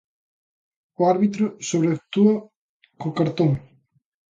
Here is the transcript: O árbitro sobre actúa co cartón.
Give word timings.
O 0.99 1.01
árbitro 1.13 1.45
sobre 1.69 1.89
actúa 1.91 2.35
co 2.99 3.15
cartón. 3.19 3.51